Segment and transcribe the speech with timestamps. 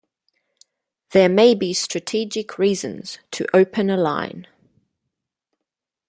[1.11, 4.47] There may be strategic reasons to open a line.